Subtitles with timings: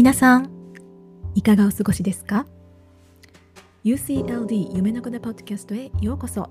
[0.00, 0.48] 皆さん
[1.34, 2.46] いかがお過ごしですか
[3.84, 6.48] ？UCLD 夢の子のポッドキャストへようこそ。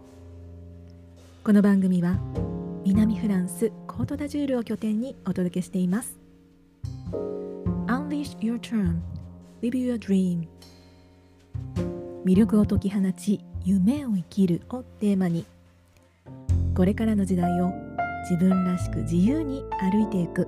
[1.43, 2.19] この番組は
[2.85, 6.19] 南フランスコートダジュールを拠点にお届けしています。
[7.87, 8.99] Unleash your term
[9.63, 10.47] Live your dream.
[12.25, 15.43] 魅力を解き放ち夢を生きるをテーマに
[16.75, 17.73] これからの時代を
[18.29, 20.47] 自分らしく自由に歩いていく。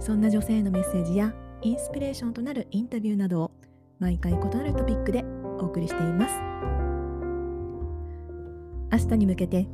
[0.00, 3.50] そんな女性のメッセージやインスピレーションとなるインタビューなどを
[3.98, 5.24] 毎回異なるトピックで
[5.58, 6.34] お送りしています。
[8.90, 9.66] 明日に向けて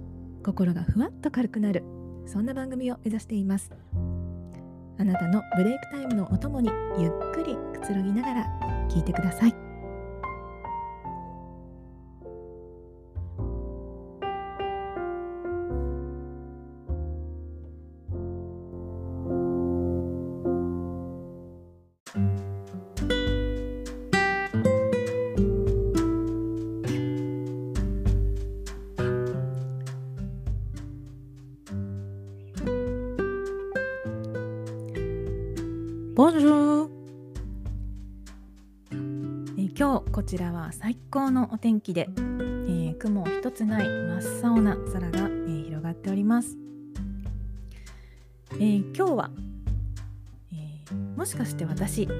[0.42, 1.84] 心がふわっと軽くなる
[2.26, 3.70] そんな番組を目指しています。
[4.98, 8.46] あなたのブレイクタイムのお供にゆっくりくつろぎながら
[8.88, 9.63] 聞いてください。
[36.14, 36.90] ボンジュー
[39.58, 46.56] え今日こちらは最高のお天気で、えー、雲一つない真っ青な空が、えー、広がっております、
[48.52, 49.30] えー、今日は、
[50.52, 52.12] えもしかして私ど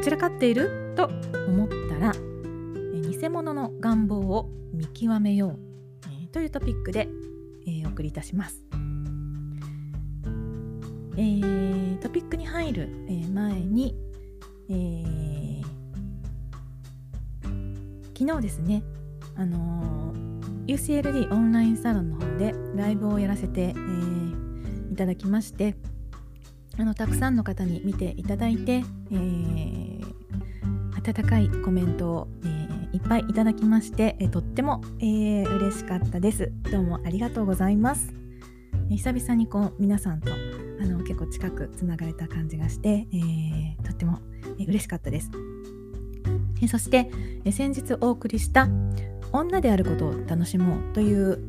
[0.00, 0.94] ちらかっている？
[0.94, 1.06] と
[1.48, 5.58] 思ったら、え偽物の願望を見極めよう、
[6.24, 7.08] えというトピックで、
[7.66, 8.69] えお送りいたします。
[11.20, 12.88] えー、トピックに入る、
[13.34, 13.94] 前に、
[14.70, 15.62] えー、
[18.18, 18.82] 昨日ですね、
[19.36, 20.14] あの
[20.66, 23.74] UCLD オンラインサロンの方でライブをやらせて、え
[24.90, 25.76] いただきまして
[26.78, 28.82] あのたくさんの方に見ていただいて、
[29.12, 30.00] え
[30.96, 36.50] 温かいコメントを、えいっぱいいただきまして、えとっても、えー、嬉しかったです。
[36.72, 38.10] どうもありがとうございます。
[38.88, 40.32] 久々にこう皆さんと
[40.80, 44.20] あの結構近くつながれた感じがして、えー、とっても、
[44.58, 45.30] えー、嬉しかったです。
[46.62, 47.10] えそして、
[47.44, 48.68] え先日お送りした
[49.32, 51.42] 「女であることを楽しもう」という、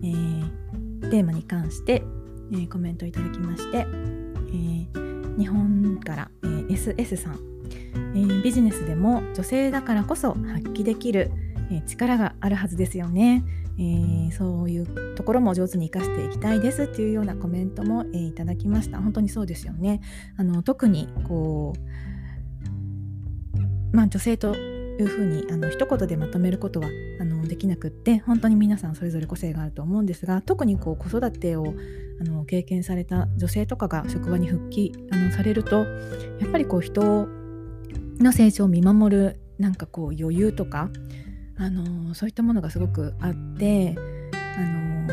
[1.03, 2.03] え、テーマに関して、
[2.53, 3.85] え、コメントいただきまして、
[4.53, 4.87] え、
[5.37, 7.39] 日本から、え、SS さん、
[8.15, 11.31] え、ビジネスでも女性だからこそ発揮できる、
[11.69, 13.43] え、力があるはずですよね。
[13.81, 19.01] えー、そういうところも上手に生かしていきたいですっていうようなコメントも、えー、いただきました。
[19.01, 20.01] 本当にそうですよね。
[20.37, 21.73] あの特にこ
[23.91, 31.73] うまあ女性というふうにあの一言でまとめることはあのできなくって本当に皆さんそれぞれ個性があると思うんですが特にこう子育てを
[32.19, 35.85] あの経験された女性とかが職場に復帰あのされると
[36.39, 37.27] やっぱりこう人
[38.19, 40.89] の成長を見守るなんかこう余裕とか
[41.61, 43.95] あのそういったものがすごくあって
[44.57, 45.07] あの、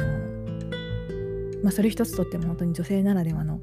[1.63, 3.61] まあ、それ一つとっても本当に女性ならではの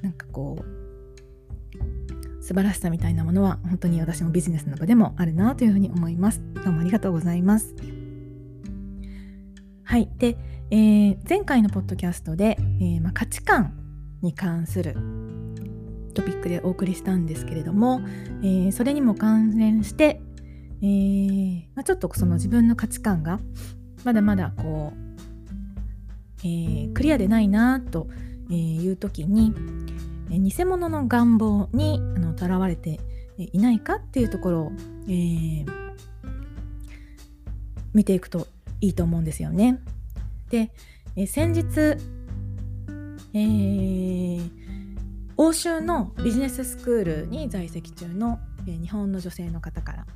[0.00, 6.42] なんかこう素晴らしさみたいなものは本当に私もビジネスの場でもあるなというふうに思います。
[6.64, 7.74] どうもありがとうございます。
[9.82, 10.10] はい。
[10.18, 10.36] で、
[10.70, 13.74] えー、前回のポッドキャストで、えー、まあ、価値観
[14.20, 14.94] に関する
[16.14, 18.02] トピックでお送りしたんですけれども、
[18.42, 20.20] えー、それにも関連して
[20.82, 23.40] えー、まあ、ちょっとその自分の価値観が
[24.04, 24.98] まだまだこう、
[26.40, 28.08] えー、クリアでないなと
[28.50, 29.54] いう時に、
[30.30, 32.00] 偽物の願望に
[32.36, 33.00] とらわれて
[33.38, 34.72] いないかっていうところを、
[35.08, 35.66] えー、
[37.92, 38.46] 見ていくと
[38.80, 39.80] いいと思うんですよね。
[40.50, 40.70] で、
[41.16, 41.96] え先日、
[43.32, 44.50] えー、
[45.36, 50.06] 欧州のビジネススクールに在籍中の、え日本の女性の方から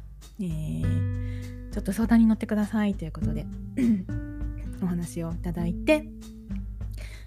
[0.40, 3.46] えー、ちょっと相談に乗ってくださいということで
[4.82, 6.08] お話をいただいて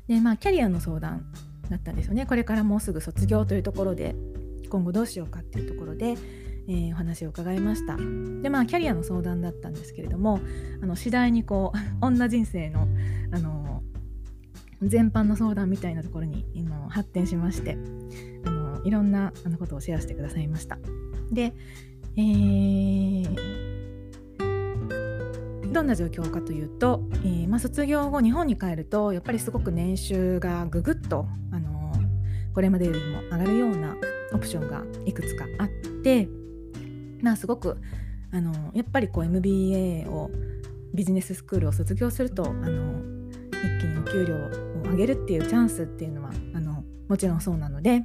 [0.08, 1.25] でまあキャリアの相談
[1.69, 2.25] だったんですよね。
[2.25, 4.16] これからもうすぐ卒業というところで
[4.69, 6.16] 今後どうしようかっていうところで、
[6.68, 7.98] えー、お話を伺いました。
[8.42, 10.40] でまあキャリアの相談だったんですけれども
[10.81, 12.88] あの次第にこう 女人生の
[13.31, 13.84] あの
[14.81, 17.78] 全般の相談みたいなところに今発展しまして
[18.46, 20.80] あのいろんなあのことをシェアしてくださいました。
[21.31, 21.54] で
[22.18, 23.36] えー、
[25.72, 33.96] どんな状況かというと、えー、まあ、卒業後日本に帰るとやっぱりすごく年収がぐぐっと、あのー、これまでよりも上がるような
[34.34, 35.68] オプションがいくつかあっ
[36.04, 36.28] て、
[37.22, 37.78] まあ、すごく、
[38.31, 40.30] あのー、やっぱりこう MBA を
[40.94, 43.02] ビジネススクールを卒業すると、あの
[43.52, 48.04] 一気にお給料を上げるっていうチャンスっていうのはあのもちろんそうなので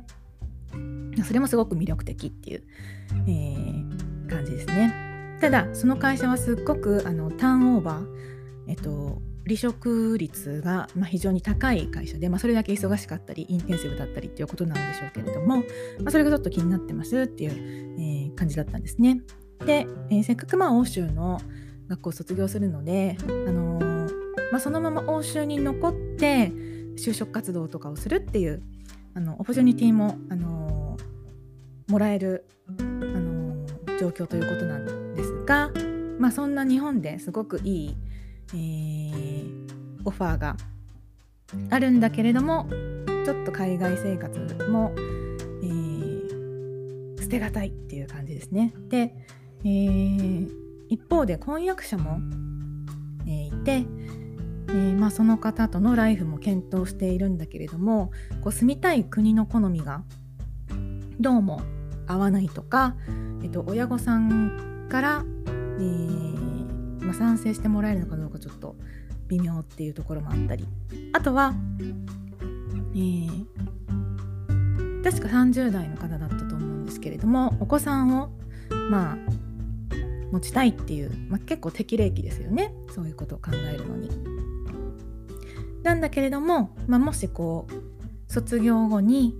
[1.25, 2.65] それもすごく魅力的っていう、
[3.27, 3.76] えー、
[4.27, 4.95] 感じですね。
[5.41, 8.07] ただその会社はすっごくあのターンオーバー、
[8.69, 15.63] えっと、離職率が、まあ、非常に高い会社で、まあ、それだけ忙しかったりインテンシブだったりっていうことなんでしょうけれども、ま
[16.07, 17.53] あ、それがちょっと気になってますっていう、
[17.99, 19.21] えー、感じだったんですね。
[19.65, 21.41] で、えー、せっかくまあ欧州の
[21.89, 26.49] 学校を卒業するので、あのー、まあ、そのまま欧州に残って
[26.97, 28.63] 就職活動とかをするっていう
[29.15, 32.45] あのオポチュニティも、あのー、もらえる、
[32.79, 33.36] あの、
[33.99, 35.71] 状況ということなんですが、
[36.19, 37.97] まあ、そんな日本ですごくいい、
[38.55, 39.67] えー、
[40.05, 40.57] オファーが
[41.71, 42.69] あるんだけれども
[43.25, 44.39] ちょっと海外生活
[44.69, 48.73] も、えー、捨てがたいっていう感じですね。
[48.89, 49.15] で、
[49.65, 50.49] えー、
[50.89, 52.19] 一方で婚約者も、
[53.27, 53.85] えー、いて、
[54.69, 58.11] えー、まあ、その方とのライフも検討しているんだけれども
[58.43, 60.03] こう住みたい国の好みが
[61.19, 61.63] どうも
[62.07, 62.95] 合わないとか、
[63.43, 68.77] えっと、親御さんから、えー、まあ、賛成してもらえるのかどうかちょっと
[69.29, 70.67] 微妙っていうところもあったり
[71.13, 71.55] あとは、
[72.95, 73.45] えー、
[75.03, 78.31] 確か30代の方だったと思うんですけれどもお子さんを
[78.91, 79.17] まあ
[80.33, 84.37] 持ちたいっていう、まあ、結構適齢期ですよねそういうことを考えるのに。
[85.83, 89.37] なんだけれども、まあ、もしこう卒業後に、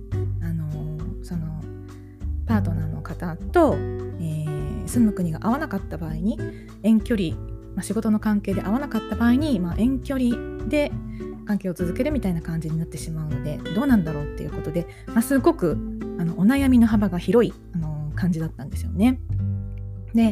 [2.47, 6.39] パートナーの方と、えー、住む国が合わなかった場合に
[6.83, 7.35] 遠距離、
[7.75, 10.91] まあ、仕事の関係で合わなかった場合に、まあ、遠距離で
[11.45, 15.77] 関係を続けるみたいな感じになってしまうのでどうなんだろうっていうことで、まあ、すごく
[16.19, 19.19] あのお悩みの幅が広い、あの、感じだったんですよね。
[20.13, 20.31] で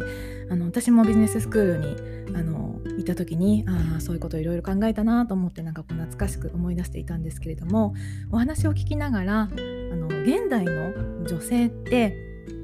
[0.50, 7.94] あの私もビジネススクールにあのいた時にああそういうことをいろいろ考えたなと思ってなんかこう懐かしく思い出していたんですけれども
[8.32, 9.50] お話を聞きながら
[9.96, 12.14] あの現代の女性って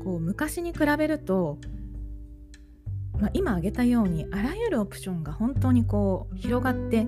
[0.04, 1.60] こう昔に比べると、
[3.20, 7.08] まあ、今挙げたようにあらゆるオプションが本当にこう広がって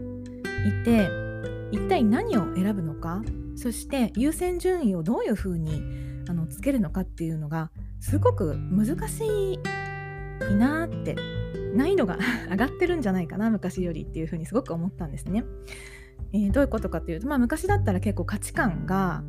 [0.66, 1.10] いて
[1.72, 3.22] 一体何を選ぶのか
[3.58, 5.82] そして優先順位をどういうふうに
[6.30, 7.70] あのつけるのかっていうのが
[8.00, 9.60] すごく難しい
[10.58, 11.18] なって
[11.76, 12.18] 難易度が
[12.50, 15.44] 上がってるんじゃないかな昔よりっていうふうにすごく思ったんですね。
[16.32, 19.24] えー、どういうことかというと、まあ、昔だったら結構価値観が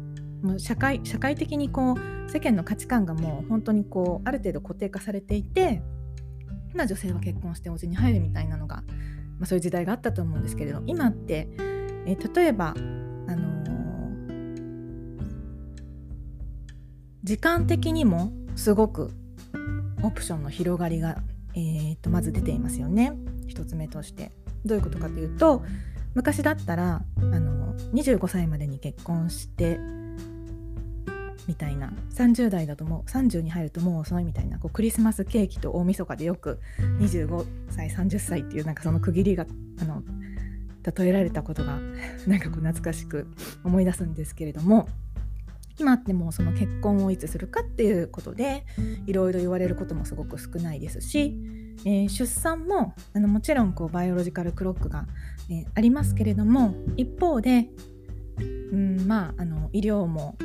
[0.44, 5.82] もう社会社会的にこう世間の価値観がもう本当にこうある程度固定化されていて、
[6.75, 8.85] まあ、女性は結婚してお家に入るみたいなのが、
[9.38, 11.49] まあ、そういう時代があったと思うんですけれど今って、
[12.06, 12.81] えー、例えば、あ
[13.35, 14.94] のー、
[17.23, 19.11] 時間的にもすごく
[20.02, 21.17] オプションの広がりが、
[21.55, 23.14] えー、とまず出ていますよね。
[23.49, 24.31] 1つ目として。
[24.67, 25.62] どういうことかというと
[26.14, 29.79] 昔だったらあの25歳までに結婚して
[31.46, 31.93] みたいな。
[32.14, 34.58] 30代だともう30に入るともう遅いみたいな。
[34.58, 36.61] こうクリスマスケーキと大晦日でよく
[37.00, 39.46] 25歳30歳っていうなんかその区切りが
[39.81, 40.02] あの
[40.85, 41.79] 例えられたことが
[42.29, 43.26] なんかこう懐かしく
[43.64, 44.88] 思い出すんですけれども
[45.79, 48.64] 今ってもうその結婚をいつするかっていうことで
[49.06, 51.37] いろいろ言われることもすごく少ないですし、
[51.85, 55.07] えー、出産もあのもちろんこうバイオロジカルクロックが、
[55.50, 57.69] えー、ありますけれども一方で、
[58.38, 60.37] うん、まああの医療も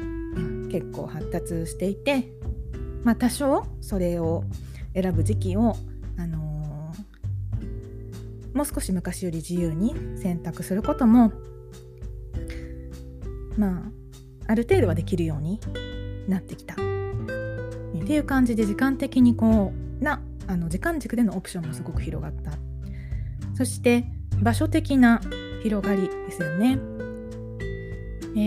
[0.70, 2.32] 結構発達していて、
[3.04, 4.44] まあ、多少それを
[4.94, 5.76] 選ぶ時期を、
[6.18, 11.32] あのー、もう少し昔より自由に選択することも
[13.58, 13.92] ま
[14.48, 15.60] あある程度はできるように
[16.28, 16.76] なってきた。
[16.76, 16.78] っ
[18.12, 22.54] ていう感じで時間的にこうなあの時間軸でのオプションもすごく広がった。
[23.56, 24.06] そして
[24.42, 25.22] 場所的な
[25.62, 26.80] 広がりですよね。
[28.36, 28.40] え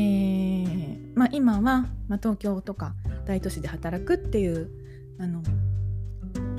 [0.69, 0.73] ー
[1.15, 4.71] まあ、今は、まあ、東京とか大都市で働くっていう
[5.19, 5.43] あの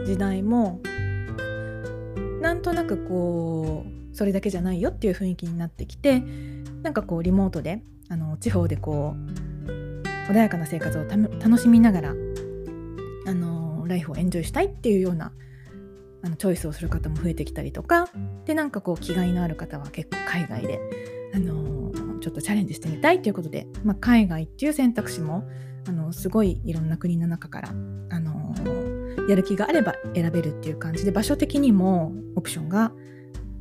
[0.04, 0.82] 時代も
[2.42, 6.24] なんとなくこうそれだけじゃないよっていう雰囲気になってきて
[6.82, 12.14] なんかこうリモートであの地方でこう穏やかな生活を楽しみながらあ
[13.32, 15.34] のライフをエンジョイしたいっていうような
[16.24, 18.10] あのチョイスをする方も増えてきたりとか
[18.46, 20.80] でなんかこう気概のある方は結構海外で、
[21.36, 21.73] あの
[22.24, 25.44] ちょっとチャレンジしてみたいということで、まあ、海外っていう選択肢も
[25.86, 28.56] あのすごいいろんな国の中から、あの
[29.28, 32.94] やる気があれば選べるっていう感じで場所的にもオプションが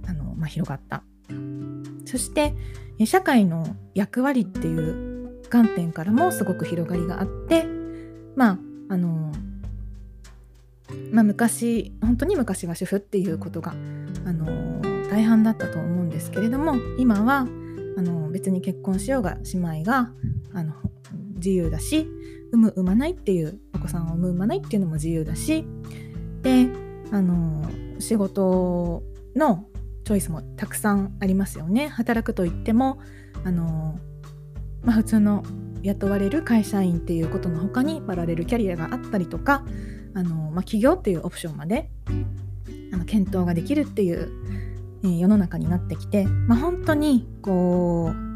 [0.07, 1.03] あの、まあ、広がった。
[2.05, 2.55] そして
[3.05, 7.67] 社会の役割っていう観点からもすごく広がりがあって
[8.37, 8.59] まあ
[8.91, 9.33] あの
[11.11, 17.47] まあ、昔本当に昔は主婦っていうことが、あの大半だったと思うんですけれども今は
[17.97, 20.11] あの別に結婚しようが姉妹が
[20.53, 20.75] あの
[21.37, 22.09] 自由だし
[22.53, 25.65] 産む産まないっていうお子さんを産む産まないっていうのも自由だし
[26.43, 26.69] で
[27.11, 27.69] あの
[27.99, 29.03] 仕事
[29.37, 29.67] の
[30.05, 31.89] チョイスもたくさんありますよね。
[31.89, 32.99] 働くといっても
[33.45, 33.99] あの、
[34.83, 35.45] まあ、普通の
[35.83, 39.65] 雇われる会社員っていうことの他にパラレルキャリアがあったりとか
[40.15, 41.91] あの、まあ、起業っていうオプションまで
[42.93, 44.31] あの検討ができるっていう、
[45.05, 48.33] え、世の中になってきて、まあ、本当にこう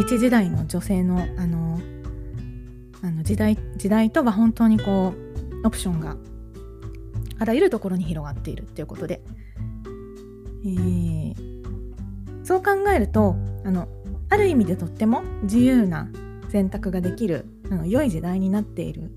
[0.00, 1.80] 一時代の女性のあの
[3.02, 5.14] あの時代時代とは本当にこ
[5.62, 6.16] うオプションが
[7.38, 9.20] あらゆるところに広がっているっていうことで、
[10.64, 11.34] えー、
[12.44, 13.88] そう考えるとあの
[14.30, 16.08] ある意味でとっても自由な
[16.50, 19.10] 選択ができるあの良い時代になっている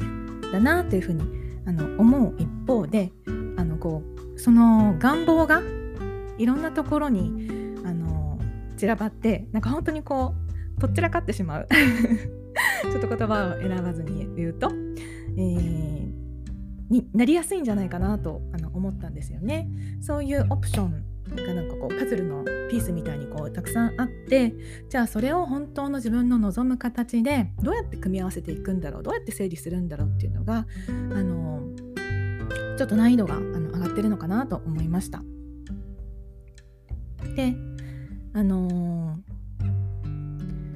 [0.51, 1.23] だなというふうに
[1.67, 3.11] あの思う一方で
[4.37, 5.61] その願望が
[6.37, 7.47] いろんなところに
[7.85, 8.39] あの
[8.77, 10.35] 散らばってなんか本当にこ
[10.77, 11.67] うとっちらかってしまう
[12.83, 14.69] ちょっと言葉を選ばずに言うと、
[15.37, 16.13] えー、
[16.89, 19.69] になりやすいんじゃないかなとあの思ったんですよね。
[20.01, 21.03] そういうオプション
[21.35, 24.53] がなんかこうパズルのピースみたいにこうたくさんあって
[24.89, 31.63] じゃあそれを本当の自分の望む形でどうやって組み合わせていくんだろうどうやって整理するんだろうっていうのがあの
[32.77, 35.23] ちょっと難易度があのがってるのかなと思いました。
[37.35, 37.55] で
[38.33, 39.15] あの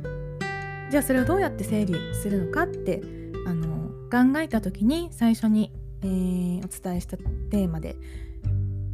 [0.08, 3.02] ー、じゃあそれをどうやって整理するのかって
[3.46, 7.96] あの考えた時に最初に、えー、お伝えしたテーマで、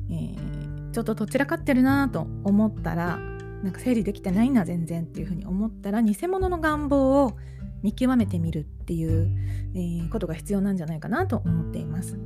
[0.09, 7.37] えー、ちょっとどちらかってるなと思ったらなんか整理できてないな全然っていうふうに思ったら偽物の願望を
[7.83, 9.29] 見極めてみるっていう、
[9.75, 12.17] え、ことが必要なんじゃないかなと思っています。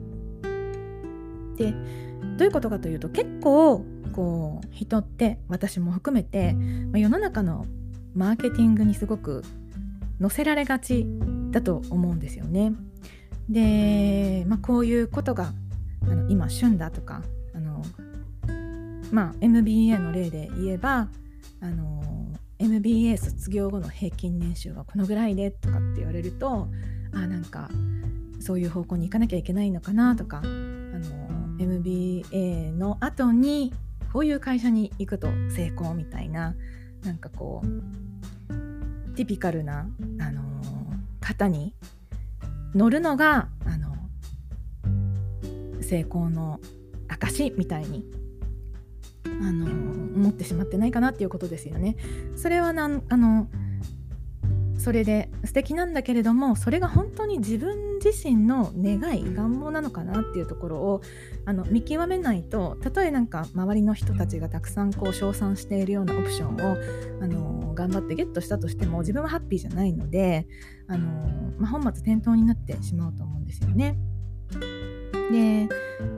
[1.59, 1.73] で
[2.37, 6.53] どういうことかというと結構こう人って私も含めて、
[6.91, 7.65] ま、世の中の
[8.15, 9.43] マーケティングにすごく
[10.19, 11.05] 載せられがち
[11.51, 12.73] だと思うんですよね。
[13.49, 15.53] で、まあ、こういうことが
[16.03, 17.23] あの今旬だとか
[17.53, 17.83] あの、
[19.11, 21.09] まあ、MBA の例で言えば
[21.61, 22.03] あの
[22.59, 26.67] MBA 卒業後の平均年収はこのぐらいでとかって言われると
[27.13, 27.69] あなんか
[28.39, 30.41] そういう方向に行かなきゃいけないのかなとか
[31.59, 33.73] MBA の後に
[34.11, 36.55] こういう会社に行くと成功みたいな
[37.03, 37.99] なんかこう
[39.19, 39.85] ティピカルな、
[40.21, 40.41] あの
[41.19, 41.75] 方に
[42.73, 43.93] 乗るのが、あの
[45.81, 46.61] 成功の
[47.09, 48.05] 証みたいに、
[49.25, 51.97] あの思ってしまってないかなっていうことですよね。
[52.37, 53.49] それはなんあの
[54.77, 61.01] それで素敵なんだけれどもそれが本当に自分自身の願い願望なのかなっていうところを
[61.45, 66.77] あの見極めないとたとえなんか周りの人たちがたくさんこう称賛しているようなオプションを
[67.21, 70.47] あの頑張ってゲットしたとしても自分はハッピーじゃないので
[70.87, 71.07] あの、
[71.57, 73.97] まあ、本末転倒になってしまうと思うんですよね。
[75.31, 75.69] で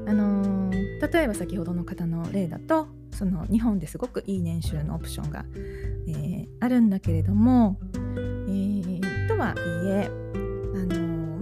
[0.07, 5.43] あの例えば先ほどの方の例だとその日本ですごくいい年収のオプションが、
[6.07, 7.77] えー、あるんだけれども
[8.51, 9.53] えー、とはい
[9.87, 10.09] え、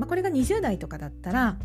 [0.09, 1.57] これが20代とかだったら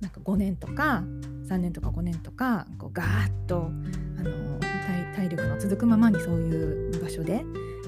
[0.00, 1.02] なんか5年とか
[1.48, 3.70] 3年とか5年とかこうガーッと、
[4.18, 4.60] あの
[5.16, 7.44] 体力の続くままにそういう場所で、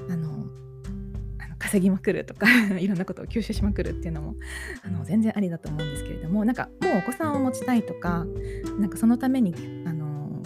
[0.09, 0.45] あの
[1.57, 2.45] 稼ぎまくるとか
[2.77, 4.35] いろんなことを吸収しまくるっていうのも
[4.85, 8.27] あの全然ありだと思うんですけれどもなんかもうお子さんを持ちたいとか
[8.79, 9.55] なんかそのために、
[9.87, 10.43] あの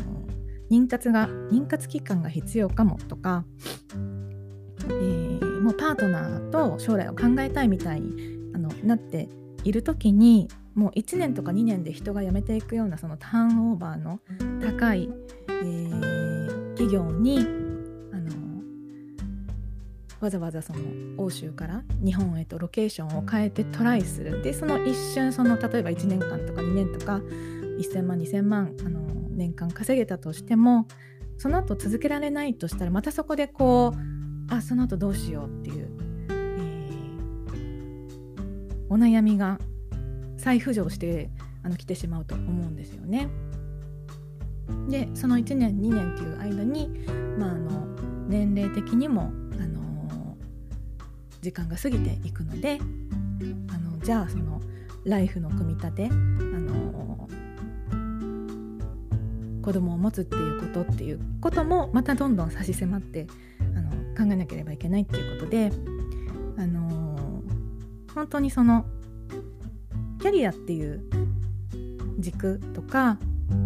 [0.70, 3.44] 妊活が妊活期間が必要かもとか、
[4.86, 9.28] えーもうパートナーと将来を考えたいみたいにあのなって
[9.68, 14.20] いる時にもう1年とか2年で人が辞めていくようなそのターンオーバーの
[14.62, 15.10] 高い、
[15.50, 17.40] えー、企業に
[18.14, 18.32] あの
[20.22, 20.80] わざわざその
[21.18, 24.42] 欧州から日本へとロケーションを変えてトライする。
[24.42, 27.18] でその一瞬その例えば1年間とか2年とか
[27.80, 30.88] 1000万2000万あの年間稼げたとしても
[31.38, 35.97] その後続けられないとしたらまたそこでこうあその後どうしようっていう、
[38.90, 39.60] お悩みが
[40.38, 41.30] 再浮上して
[41.64, 43.30] あの来てしまうと思うんですよね。
[44.90, 46.90] でその1年2年っていう間に、
[47.38, 47.88] まあ、あの
[48.28, 50.38] 年齢的にも、あの
[51.42, 52.80] 時間が過ぎていくので
[53.70, 54.62] あのじゃあその
[55.06, 57.30] ライフの組み立て、あの
[59.62, 63.28] 子供を持つっていうことっていうこともまたどんどん差し迫って
[63.76, 65.72] あの考えなければいけないっていうことで、
[66.58, 66.87] あの、
[68.18, 68.84] 本当にその
[70.20, 71.04] キャリアっていう
[72.18, 73.20] 軸とか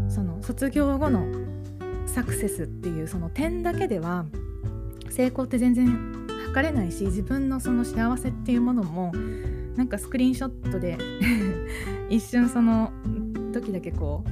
[0.09, 1.25] その卒業後の
[2.05, 4.25] サクセスっていうその点だけでは
[5.09, 5.87] 成功って全然
[6.47, 9.13] 測れないし自分のその幸せっていうものも
[9.77, 10.97] なんかスクリーンショットで
[12.11, 12.91] 一瞬その
[13.53, 14.25] 時だけこ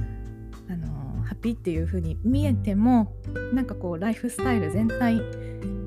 [0.68, 3.16] うあのハッピーっていう風に見えても
[3.54, 5.18] なんかこうライフスタイル全体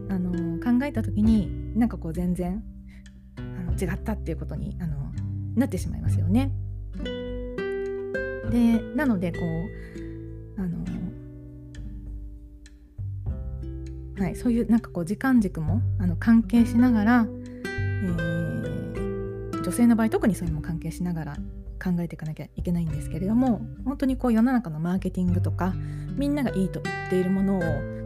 [0.09, 2.63] あの考えた時になんかこう全然
[3.83, 5.11] 違ったっていうことにあの
[5.55, 6.51] なってしまいますよね。
[8.49, 9.39] でなのでこ
[10.57, 10.83] うあの
[14.19, 17.27] はい、そういうなんかこう時間軸もあの関係しながら、
[17.65, 21.35] えー、女性の場合特にそういうのも関係しながら
[21.83, 25.73] 考えていかなきゃいけないんですけれども本当にこう世の中のマーケティングとか
[26.15, 27.61] みんながいいと言っているものを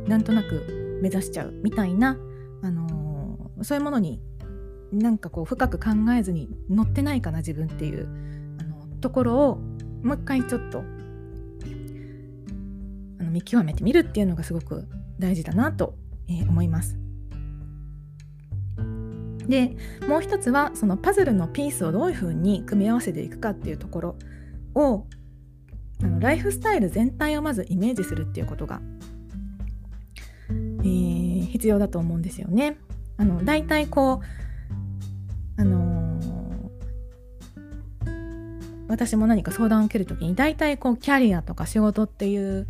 [0.08, 2.18] なんとなく目指しちゃうみたいな、
[2.64, 4.22] あのー、そういうものに
[4.92, 8.08] なんかこう深く考えずに乗ってないかな自分っていう
[8.60, 9.58] あのところを
[10.04, 10.80] もう一回ちょっと
[13.20, 14.88] あの見極めてみるっていうのがすごく
[15.20, 15.96] 大事だなと、
[16.30, 16.98] えー、思います。
[19.48, 19.78] で
[20.08, 24.16] もう一つはそのパズルのピースをどういうふうに組み合わせていくかっていうところ
[24.76, 25.06] を
[26.04, 28.82] あのライフスタイル全体をまずイメージするっていうことが、
[30.50, 32.78] えー、必要だと思うんですよね。
[33.18, 34.47] あの大体こう、
[35.58, 36.70] あのー、
[38.88, 42.68] 私も何か相談を受ける時に大体こうキャリアとか仕事っていう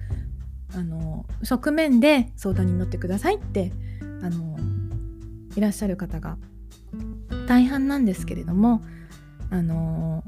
[0.74, 3.72] あの側面で相談に乗ってくださいって
[4.22, 4.58] あの
[5.56, 6.38] いらっしゃる方が
[7.48, 8.82] 大半なんですけれども
[9.50, 10.24] あの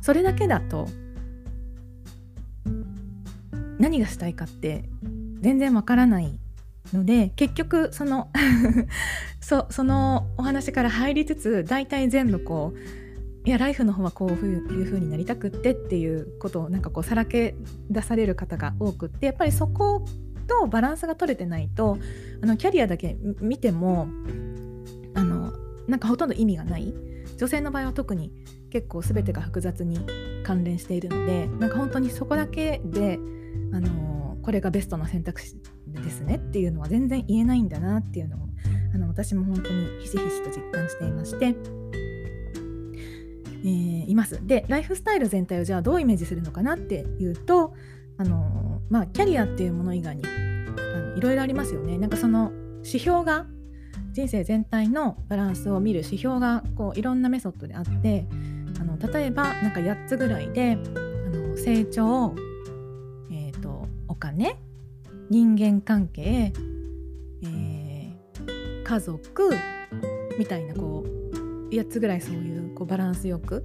[0.00, 0.88] それだけだと
[3.78, 4.84] 何がしたいかって
[5.40, 6.38] 全然わからない
[6.92, 8.30] ので結局その
[9.40, 17.56] そそのお話から入りつつ大体全部こういやライフの方はこういう風になりたくってっていうことをなんかこうさらけ
[17.90, 20.04] 出される方が多くってやっぱりそこ
[20.46, 21.98] とバランスが取れてないと
[22.42, 24.06] あのキャリアだけ見ても
[25.14, 25.52] あの
[25.88, 26.94] なんかほとんど意味がない。
[27.42, 28.30] 女性の場合は特に
[28.70, 29.98] 結構全てが複雑に
[30.44, 33.18] 関連しているのでなんか本当にそこだけで
[33.72, 35.56] あのこれがベストな選択肢
[36.00, 38.40] ですねっていうのは全然言えないんだなっていうのを
[38.94, 41.56] あの私も本当にひしひしと実感していまして。
[43.64, 44.44] えー、います。
[44.44, 47.74] でライフスタイル全体をじゃあどうイメージするのかなっていうと
[48.18, 51.96] あのまあキャリアっていうもの以外にあのいろいろありますよね。
[51.98, 53.46] なんかその指標が
[54.12, 58.26] 人生全体のバランスを見る指標がこういろんなメソッドであって
[58.80, 60.76] あの例えばなんか8つぐらいであ
[61.30, 62.34] の成長、
[63.30, 64.58] えーと、お金
[65.30, 66.52] 人間関係、
[67.42, 69.50] えー、家族
[70.38, 73.64] みたいなこう8つぐらいそういうこうバランスよく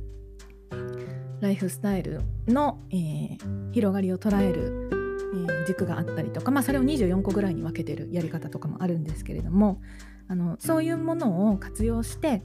[1.41, 9.81] ライフスタイルの、えー、広がりを捉える、えー、軸があったりとか、まあ、それを24個ぐらいに分けてるやり方とかもあるんですけれども
[10.27, 12.43] あのそういうものを活用して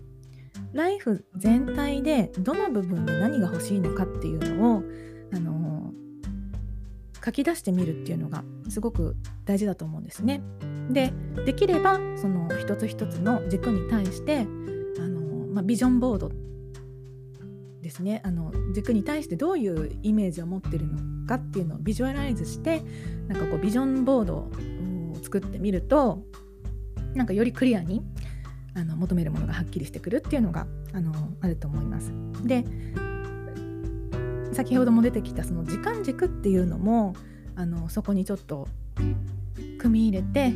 [0.73, 4.83] ライフ全体でどの部分で何が欲しいのかっていうのを
[5.33, 5.93] あの
[7.25, 10.43] 書き出してみるっていうのがすごく大事だと思うんですね。
[10.91, 11.13] で
[11.47, 14.47] できればその一つ一つの軸に対して
[14.99, 16.31] あの、まあ、ビジョンボード
[17.81, 22.83] ですねあの軸に対してどういうイメージを持ってるのかっていうのをビジュアライズして
[23.29, 24.51] なんかこうビジョンボードを
[25.23, 26.23] 作ってみると
[27.15, 28.03] なんかよりクリアに
[28.75, 32.13] あの求めるものがはっきりしてくるっていうのがあのあると思います。
[32.45, 32.65] で
[34.53, 37.15] 先ほども出てきたその時間軸っていうのも
[37.57, 38.69] あのそこにちょっと
[39.79, 40.55] 組み入れて、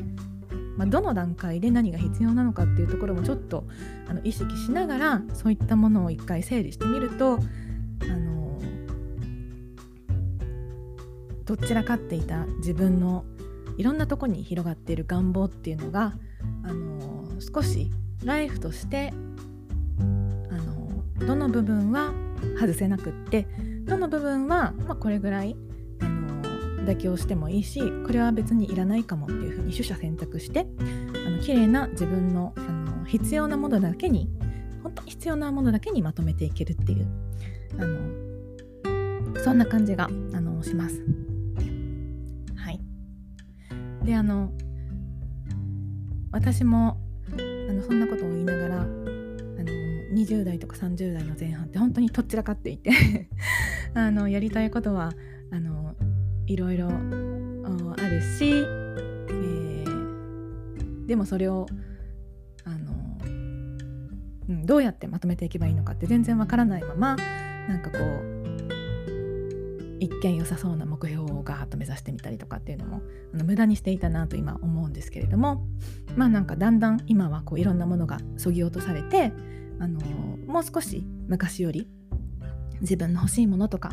[0.77, 3.65] まあ、どの段階で何が必要なのかっていうところもちょっと
[4.09, 8.61] あの意識しながらそういったものを一回整理してみるとあの
[11.45, 13.25] どちらかっていた自分の
[13.79, 16.15] いろんなとこに広がっている願望っていうのが
[16.63, 17.91] あの少し
[18.25, 19.13] ライフとして
[20.01, 22.13] あのどの部分は
[22.59, 23.47] 外せなくって
[23.87, 25.57] どの部分は、まあ、これぐらい
[26.01, 26.42] あの
[26.85, 30.66] 妥協してもいいしこれは別にいらないかもっていうふうに取捨選択して
[31.27, 34.29] あの綺麗な自分のあの必要なものだけに
[34.83, 37.07] 本当に必要なものだけにまとめていけるっていう
[37.79, 41.01] あのそんな感じがあのします。
[42.57, 42.81] はい、
[44.05, 44.51] であの
[46.33, 46.99] 私も
[47.31, 48.96] あのそんなことを言いながらあの
[50.14, 52.90] 20代とか30代の前半って本当にとっちらかっていて
[53.97, 55.13] あのやりたいことは
[55.51, 55.95] あの
[56.47, 61.67] いろいろあるし、えー、でもそれを
[62.65, 62.93] あの、
[64.49, 67.17] うん、どうやってまとめていけばいいのかって全然わからないまま
[67.69, 68.37] なんかこう
[69.99, 73.01] 一見良さそうな目標をガーッと目指してみたりとかっていうのも
[73.33, 75.67] あの無駄にしていたなと今思うんですけれども
[76.17, 79.33] まあなんかだんだん今はこういろんなものがそぎ落とされて
[79.81, 80.01] あの
[80.47, 81.89] もう少し昔より
[82.81, 83.93] 自分の欲しいものとか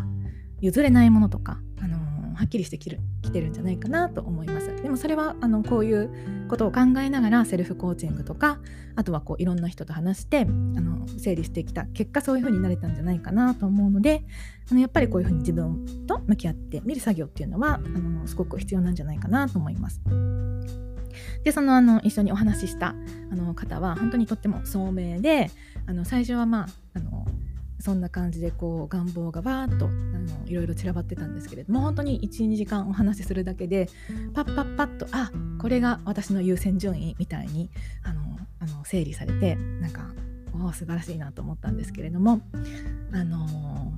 [0.62, 1.98] 譲れないものとか、あの
[2.36, 8.60] はっきりしてきるきてるんじゃないかなと思いますでもそれはあのこういうことを考えながらセルフコーチングとか
[8.96, 14.24] あとはこういろんな人と話してあの整理してきた結果そういう風になれたんじゃないかなと思うので
[14.72, 20.02] あのやっぱりこういう風に自分と向き合ってみる作業っていうのはあのすごく必要なんじゃないかなと思います。
[21.44, 22.96] でそのあの一緒にお話しした
[23.32, 25.52] あの方は本当にとっても聡明で
[25.86, 27.28] あの最初はまああの
[27.84, 33.90] そんな感じでこう願望がわーっとあのいろいろ散らばってたんですけれども本当に12時間お話しするだけで
[34.34, 37.70] パッパッパッとあこれが私の優先順位みたいに
[38.02, 38.22] あの
[38.60, 40.06] あの整理されてなんか
[40.66, 42.42] お素晴らしいなと思ったんですけれども
[43.12, 43.92] あの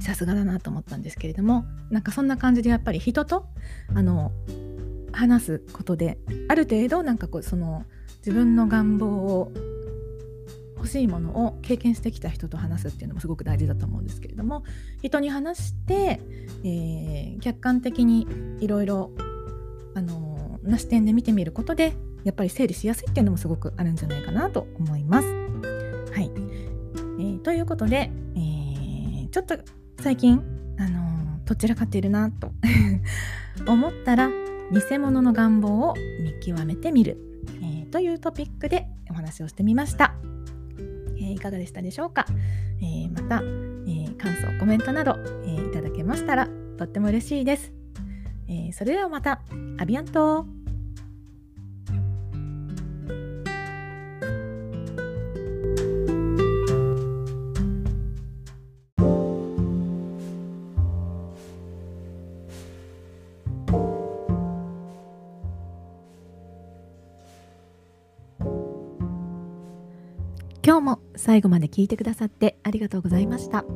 [0.00, 3.46] さすがだなと思ったんですけれどもなんかそんな感じでやっぱり人と
[3.94, 4.30] あの
[5.10, 6.18] 話すことで
[6.48, 7.86] ある程度なんかこうその
[8.18, 9.52] 自分の願望を
[10.84, 14.64] 欲しいものを経験してきた人と話すっていうのもすごく大事だと思うんですけれども
[15.02, 16.20] 人に話して、
[16.62, 18.26] えー、客観的に
[18.60, 19.10] いろいろ
[20.62, 21.94] な視点で見てみることで
[22.24, 25.28] やっぱり整理しやすいっていうのもすごくあるんじゃないかなと思います。
[25.28, 26.30] はい、
[27.18, 29.56] えー、ということで、えー、ちょっと
[30.00, 30.42] 最近、
[30.78, 32.52] あの、どちらかっているなと
[33.68, 34.30] 思ったら
[34.72, 37.18] 偽物の願望を見極めてみる、
[37.60, 40.33] えー、というトピックでお話をしてみました。
[41.34, 42.26] いかがでしたでしょうか、
[42.82, 43.42] えまた、
[43.86, 45.16] え感想コメントなど、
[45.46, 47.72] えいただけましたらとっても嬉しいです、
[48.48, 49.42] えそれではまた。
[49.78, 50.53] アビアント。
[70.66, 73.66] 今日も最後まで聞いてくださってありがとうございました。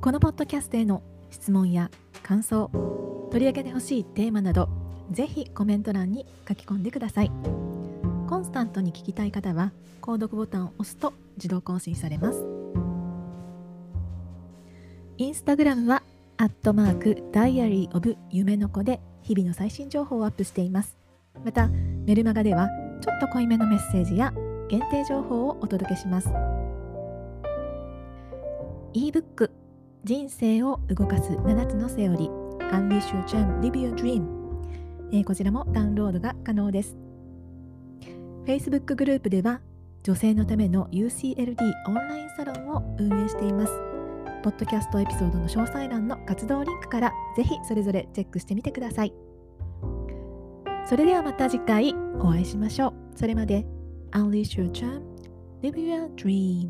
[0.00, 1.90] このポッドキャストへの質問や
[2.22, 2.70] 感想
[3.32, 4.68] 取り上げてほしいテーマなど
[5.10, 7.32] ぜひコメント欄に書き込んでください。
[8.28, 12.46] コンスタントに聞きたい方は購読ボタンを押すと自動更新されます。
[15.16, 16.04] インスタグラムは
[16.36, 20.96] アットマークダイアリーオブ夢の子で日々の最新情報をアップしています。
[21.44, 22.68] またメルマガでは
[23.00, 24.32] ちょっと濃いめのメッセージや
[24.68, 26.28] 限定情報をお届けします。
[28.94, 29.50] ebook
[30.04, 34.24] 人生を動かす7つのセオリー Unleash Your Charm Live Your Dream、
[35.12, 36.96] えー、こちらもダウンロードが可能です。
[38.46, 39.60] Facebook グループでは
[40.02, 43.72] 女性のための UCLD オンラインサロンを運営しています。
[44.42, 49.12] ポッドキャストエピソードの詳細欄の活動リンクからぜひそれぞれチェックしてみてください。
[50.86, 52.94] それではまた次回お会いしましょう。
[53.14, 53.77] それまで。
[54.11, 55.01] Unleash your charm,
[55.61, 56.69] live your dream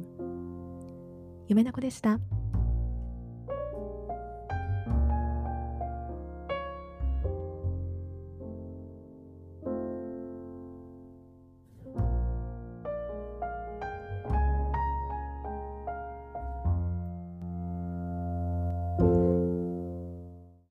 [1.47, 2.19] 夢の子でした。